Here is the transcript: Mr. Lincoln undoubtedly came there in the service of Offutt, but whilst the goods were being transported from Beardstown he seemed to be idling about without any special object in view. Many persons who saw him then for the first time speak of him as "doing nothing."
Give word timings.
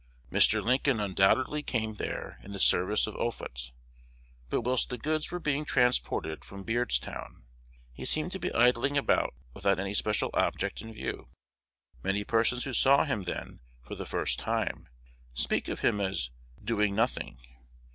Mr. 0.31 0.63
Lincoln 0.63 0.99
undoubtedly 0.99 1.61
came 1.61 1.93
there 1.97 2.39
in 2.41 2.53
the 2.53 2.59
service 2.59 3.05
of 3.05 3.15
Offutt, 3.17 3.71
but 4.49 4.61
whilst 4.61 4.89
the 4.89 4.97
goods 4.97 5.29
were 5.31 5.39
being 5.39 5.63
transported 5.63 6.43
from 6.43 6.63
Beardstown 6.63 7.43
he 7.93 8.03
seemed 8.03 8.31
to 8.31 8.39
be 8.39 8.51
idling 8.55 8.97
about 8.97 9.35
without 9.53 9.79
any 9.79 9.93
special 9.93 10.31
object 10.33 10.81
in 10.81 10.91
view. 10.91 11.27
Many 12.01 12.23
persons 12.23 12.63
who 12.63 12.73
saw 12.73 13.05
him 13.05 13.25
then 13.25 13.59
for 13.83 13.93
the 13.93 14.07
first 14.07 14.39
time 14.39 14.89
speak 15.35 15.67
of 15.67 15.81
him 15.81 16.01
as 16.01 16.31
"doing 16.63 16.95
nothing." 16.95 17.37